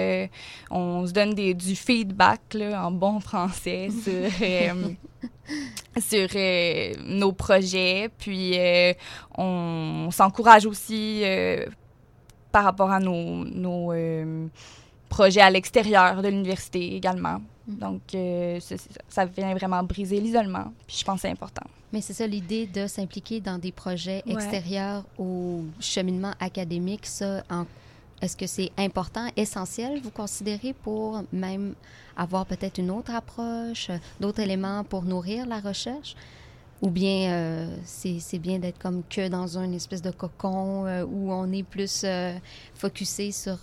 [0.71, 4.13] on se donne des, du feedback, là, en bon français, sur
[5.99, 8.09] sur euh, nos projets.
[8.17, 8.93] Puis euh,
[9.37, 11.65] on, s'encourage aussi euh,
[12.51, 13.93] par rapport à nos, nos
[15.13, 17.39] projets à l'extérieur de l'université également.
[17.67, 17.75] Mm.
[17.75, 18.01] Donc,
[19.09, 20.73] ça, vient vraiment briser l'isolement.
[20.87, 21.65] Puis je pense que c'est important.
[21.91, 27.05] Mais c'est ça l'idée de s'impliquer dans des projets extérieurs au cheminement académique.
[27.05, 27.43] Ça,
[28.21, 31.75] est-ce que c'est important, essentiel, vous considérez, pour même
[32.17, 36.15] avoir peut-être une autre approche, d'autres éléments pour nourrir la recherche?
[36.83, 41.31] Ou bien euh, c'est bien d'être comme que dans une espèce de cocon euh, où
[41.31, 42.33] on est plus euh,
[42.75, 43.57] focusé sur,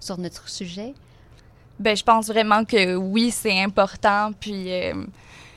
[0.00, 0.94] sur notre sujet?
[1.78, 4.30] Ben, je pense vraiment que oui, c'est important.
[4.40, 4.70] Puis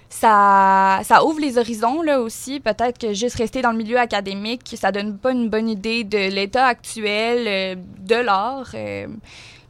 [0.10, 2.60] ça, ça ouvre les horizons là aussi.
[2.60, 6.30] Peut-être que juste rester dans le milieu académique, ça donne pas une bonne idée de
[6.30, 8.76] l'état actuel de l'art.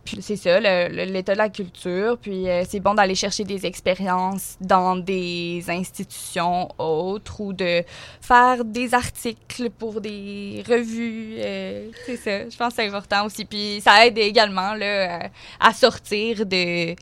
[0.08, 2.18] Puis c'est ça, l'état de la culture.
[2.18, 7.84] Puis euh, c'est bon d'aller chercher des expériences dans des institutions autres ou de
[8.22, 11.36] faire des articles pour des revues.
[11.40, 13.44] Euh, c'est ça, je pense que c'est important aussi.
[13.44, 16.96] Puis ça aide également là, à sortir de,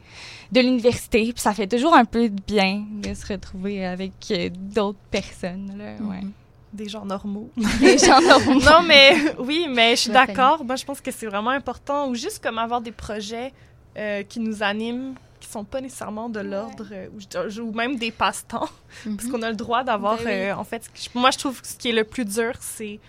[0.51, 1.31] l'université.
[1.31, 5.75] Puis ça fait toujours un peu de bien de se retrouver avec euh, d'autres personnes.
[5.77, 5.97] Là.
[6.03, 6.44] Mm-hmm
[6.75, 7.49] des gens normaux.
[7.79, 8.59] Des gens normaux.
[8.59, 10.63] non, mais oui, mais je suis d'accord.
[10.63, 12.09] Moi, je pense que c'est vraiment important.
[12.09, 13.53] Ou juste comme avoir des projets
[13.97, 18.69] euh, qui nous animent, qui sont pas nécessairement de l'ordre, euh, ou, même des passe-temps.
[19.03, 19.31] Parce mhm.
[19.31, 21.89] qu'on a le droit d'avoir, ben euh, en fait, moi, je trouve que ce qui
[21.89, 22.99] est le plus dur, c'est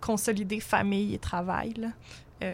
[0.00, 1.74] consolider famille et travail.
[1.76, 2.48] Là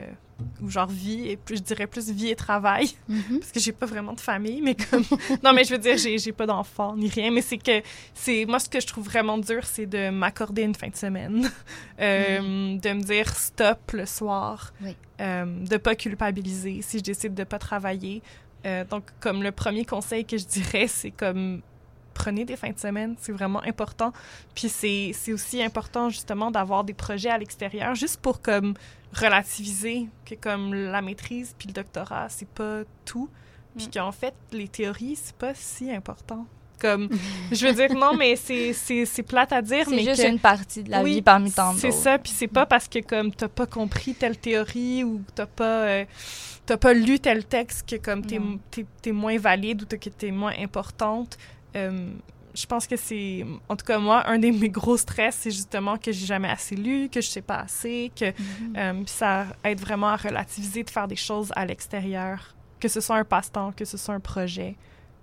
[0.62, 3.38] ou genre vie et plus je dirais plus vie et travail mm-hmm.
[3.40, 5.04] parce que j'ai pas vraiment de famille mais comme
[5.42, 7.82] non mais je veux dire j'ai j'ai pas d'enfants ni rien mais c'est que
[8.14, 11.50] c'est moi ce que je trouve vraiment dur c'est de m'accorder une fin de semaine
[12.00, 12.40] euh,
[12.74, 12.78] mm.
[12.78, 14.96] de me dire stop le soir oui.
[15.20, 18.22] euh, de pas culpabiliser si je décide de pas travailler
[18.66, 21.62] euh, donc comme le premier conseil que je dirais c'est comme
[22.12, 24.12] prenez des fins de semaine, c'est vraiment important.
[24.54, 28.74] Puis c'est aussi important justement d'avoir des projets à l'extérieur, juste pour comme
[29.12, 33.28] relativiser que comme la maîtrise puis le doctorat, c'est pas tout.
[33.76, 33.90] Puis mm.
[33.94, 36.46] qu'en fait, les théories, c'est pas si important.
[36.78, 37.08] Comme,
[37.52, 40.90] je veux dire, non, mais c'est plate à dire, mais C'est juste une partie de
[40.90, 41.80] la vie parmi tant d'autres.
[41.80, 45.46] C'est ça, puis c'est pas parce que comme t'as pas compris telle théorie ou t'as
[45.46, 45.84] pas...
[45.84, 46.04] Euh,
[46.64, 48.40] t'as pas lu tel texte que comme t'es
[49.04, 51.36] es, moins valide ou que t'es moins importante.
[51.74, 52.10] Euh,
[52.54, 55.96] je pense que c'est, en tout cas moi, un de mes gros stress, c'est justement
[55.96, 58.76] que j'ai jamais assez lu, que je sais pas assez, que mhm.
[58.76, 63.16] euh, ça aide vraiment à relativiser, de faire des choses à l'extérieur, que ce soit
[63.16, 64.76] un passe-temps, que ce soit un projet.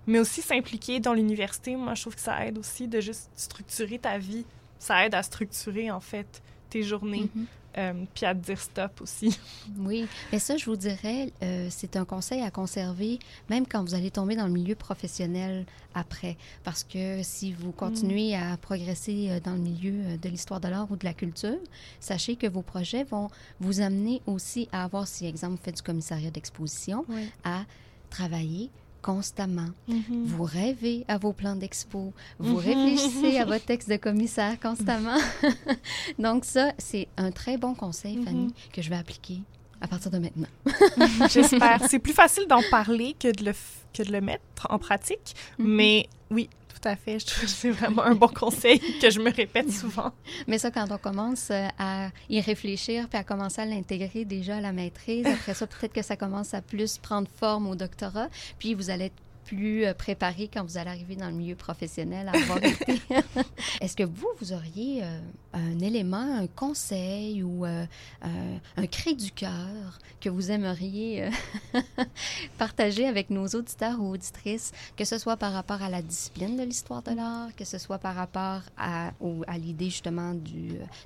[0.06, 3.98] Mais aussi s'impliquer dans l'université, moi je trouve que ça aide aussi de juste structurer
[3.98, 4.44] ta vie.
[4.78, 7.28] Ça aide à structurer en fait tes journées.
[7.34, 7.46] Mhm.
[7.78, 9.38] Euh, puis à dire stop aussi.
[9.78, 13.94] Oui, mais ça, je vous dirais, euh, c'est un conseil à conserver, même quand vous
[13.94, 16.36] allez tomber dans le milieu professionnel après.
[16.64, 20.90] Parce que si vous continuez à progresser euh, dans le milieu de l'histoire de l'art
[20.90, 21.58] ou de la culture,
[22.00, 23.28] sachez que vos projets vont
[23.60, 27.28] vous amener aussi à avoir, si exemple, vous faites du commissariat d'exposition, Oui.
[27.44, 27.64] à
[28.10, 28.70] travailler
[29.02, 29.68] constamment.
[29.88, 30.24] Mhm.
[30.26, 32.64] Vous rêvez à vos plans d'expo, vous Mhm.
[32.64, 35.16] réfléchissez à votre texte de commissaire constamment.
[36.18, 38.24] Donc ça, c'est un très bon conseil, Mhm.
[38.24, 39.40] Fanny, que je vais appliquer
[39.80, 40.48] à partir de maintenant.
[41.30, 41.80] J'espère.
[41.88, 43.52] C'est plus facile d'en parler que de le,
[43.94, 45.34] que de le mettre en pratique.
[45.58, 46.48] Mais oui,
[46.80, 47.18] tout à fait.
[47.20, 50.12] Je trouve que c'est vraiment un bon conseil que je me répète souvent.
[50.46, 54.56] Mais ça, quand on commence euh, à y réfléchir puis à commencer à l'intégrer déjà
[54.56, 58.28] à la maîtrise, après ça, peut-être que ça commence à plus prendre forme au doctorat,
[58.58, 62.28] puis vous allez être plus euh, préparé quand vous allez arriver dans le milieu professionnel
[62.28, 63.00] à avoir été.
[63.80, 65.18] Est-ce que vous, vous auriez euh,
[65.54, 67.84] un élément, un conseil ou euh,
[68.22, 71.30] un cri du cœur que vous aimeriez
[72.58, 76.62] partager avec nos auditeurs ou auditrices, que ce soit par rapport à la discipline de
[76.62, 79.10] l'histoire de l'art, que ce soit par rapport à,
[79.58, 80.34] l'idée justement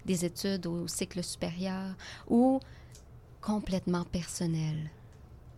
[0.04, 1.94] des études au cycle supérieur
[2.28, 2.60] ou
[3.40, 4.90] complètement personnel?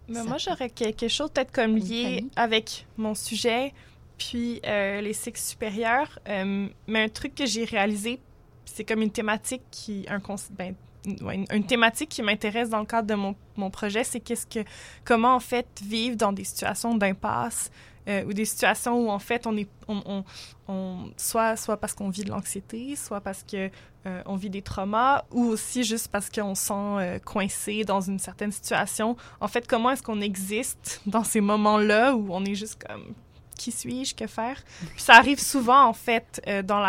[0.08, 3.72] Mais moi, j'aurais quelque chose peut-être comme lié avec mon sujet,
[4.18, 6.18] puis euh, les cycles supérieurs.
[6.28, 8.20] Euh, mais un truc que j'ai réalisé,
[8.64, 13.14] c'est comme une thématique qui, un ben, une- thématique qui m'intéresse dans le cadre de
[13.14, 14.60] mon, mon projet, c'est qu'est-ce que,
[15.04, 17.70] comment en fait vivre dans des situations d'impasse
[18.08, 20.24] euh, ou des situations où en fait on est, on,
[20.68, 23.68] on- soit, soit parce qu'on vit de l'anxiété, soit parce que
[24.06, 28.00] euh, on vit des traumas, ou aussi juste parce qu'on se sent euh, coincé dans
[28.00, 29.16] une certaine situation.
[29.40, 33.14] En fait, comment est-ce qu'on existe dans ces moments-là où on est juste comme
[33.56, 34.62] qui suis-je, que faire?
[34.94, 36.80] Puis ça arrive souvent, en fait, euh, dans,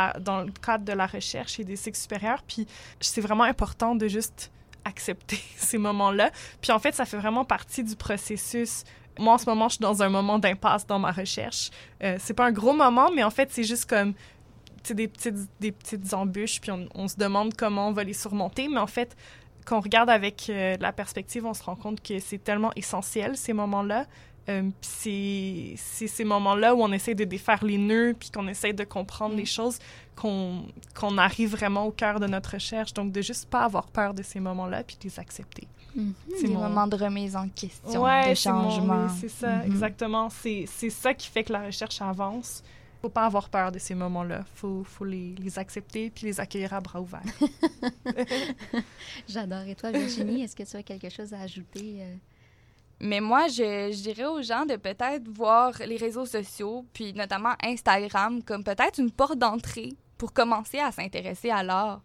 [0.43, 2.43] le cadre de la recherche et des cycles supérieurs.
[2.47, 2.67] Puis
[2.99, 4.51] c'est vraiment important de juste
[4.85, 6.31] accepter ces moments-là.
[6.61, 8.83] Puis en fait, ça fait vraiment partie du processus.
[9.19, 11.71] Moi, en ce moment, je suis dans un moment d'impasse dans ma recherche.
[12.03, 14.13] Euh, c'est pas un gros moment, mais en fait, c'est juste comme
[14.89, 18.69] des petites, des petites embûches, puis on, on se demande comment on va les surmonter.
[18.69, 19.17] Mais en fait,
[19.67, 23.35] quand on regarde avec euh, la perspective, on se rend compte que c'est tellement essentiel,
[23.35, 24.05] ces moments-là.
[24.49, 28.83] Euh, c'est ces moments-là où on essaie de défaire les nœuds, puis qu'on essaie de
[28.85, 29.37] comprendre Mm.
[29.37, 29.77] les choses,
[30.15, 32.93] qu'on arrive vraiment au cœur de notre recherche.
[32.93, 35.67] Donc, de juste pas avoir peur de ces moments-là, puis de les accepter.
[35.95, 36.13] Mhm.
[36.37, 39.05] C'est Des mon- moments de remise en question, Ouais, de c'est changement.
[39.05, 39.65] oui, c'est ça, Mhm.
[39.71, 40.29] exactement.
[40.29, 42.63] C'est c'est ça qui fait que la recherche avance.
[43.01, 44.43] Faut pas avoir peur de ces moments-là.
[44.55, 47.21] Faut, faut les, les accepter puis les accueillir à bras ouverts.
[49.27, 49.63] J'adore.
[49.67, 51.99] Et toi, Virginie, est-ce que tu as quelque chose à ajouter?
[52.01, 52.15] euh?
[52.99, 58.41] Mais moi, je, dirais aux gens de peut-être voir les réseaux sociaux, puis notamment Instagram,
[58.43, 62.01] comme peut-être une porte d'entrée pour commencer à s'intéresser à l'art.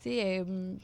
[0.00, 0.74] Tu sais, euh,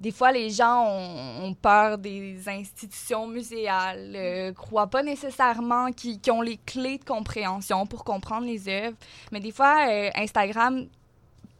[0.00, 6.40] des fois, les gens ont, peur des institutions muséales, euh, croient pas nécessairement qu'ils ont
[6.40, 8.96] les clés de compréhension pour comprendre les œuvres.
[9.30, 10.86] Mais des fois, euh, Instagram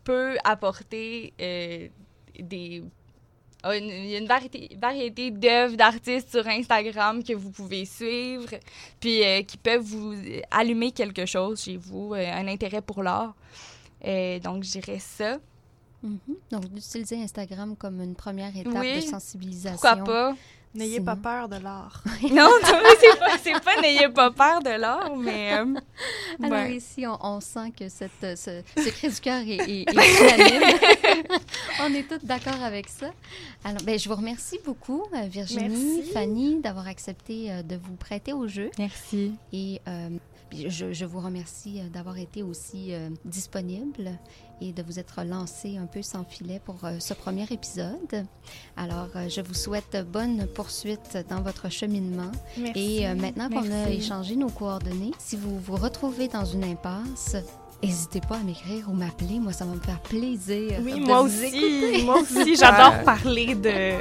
[0.05, 1.89] peut apporter euh,
[2.39, 2.83] des
[3.65, 8.49] Il y a une variété, variété d'œuvres d'artistes sur Instagram que vous pouvez suivre,
[8.99, 10.15] puis euh, qui peuvent vous
[10.51, 13.35] allumer quelque chose chez vous, euh, un intérêt pour l'art.
[14.07, 15.39] Euh, donc, je dirais ça.
[16.03, 16.19] Mhm.
[16.51, 18.97] Donc, d'utiliser Instagram comme une première étape Oui.
[18.97, 19.79] de sensibilisation.
[19.79, 20.35] Pourquoi pas?
[20.73, 22.03] N'ayez pas peur de l'art.
[22.31, 22.49] non,
[23.01, 25.53] c'est pas, c'est pas n'ayez pas peur de l'art, mais...
[25.59, 25.75] euh,
[26.41, 26.77] Alors ouais.
[26.77, 30.79] ici, on, on sent que cette, ce, ce cri du cœur est, est, est unanime.
[31.89, 33.11] on est toutes d'accord avec ça.
[33.65, 36.13] Alors, ben, je vous remercie beaucoup, euh, Virginie, Merci.
[36.13, 38.71] Fanny, d'avoir accepté euh, de vous prêter au jeu.
[38.79, 39.33] Merci.
[39.53, 40.11] Et euh,
[40.69, 44.11] je, je vous remercie d'avoir été aussi euh, disponible
[44.63, 48.27] et de vous être lancé un peu sans filet pour euh, ce premier épisode.
[48.77, 52.31] Alors, euh, je vous souhaite bonne poursuite dans votre cheminement.
[52.59, 52.99] Merci.
[53.03, 57.37] Et maintenant qu'on a échangé nos coordonnées, si vous vous retrouvez dans une impasse,
[57.83, 59.39] n'hésitez pas à m'écrire ou m'appeler.
[59.41, 60.81] Moi, ça va me faire plaisir.
[60.85, 61.47] Oui, de moi vous aussi.
[61.57, 62.05] écouter.
[62.05, 63.97] Moi aussi, j'adore parler de,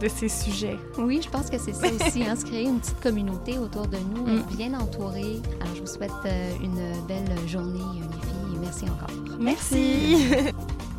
[0.00, 0.76] de ces sujets.
[0.98, 3.96] Oui, je pense que c'est ça aussi, hein, se créer une petite communauté autour de
[3.98, 4.42] nous, Mm.
[4.56, 5.40] bien entouré.
[5.60, 9.10] Alors, je vous souhaite euh, une belle journée, euh, les filles, merci encore.
[9.38, 10.26] Merci.